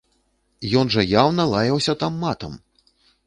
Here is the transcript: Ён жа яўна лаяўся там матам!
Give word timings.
Ён 0.79 0.85
жа 0.95 1.03
яўна 1.09 1.45
лаяўся 1.51 1.95
там 2.05 2.17
матам! 2.25 2.57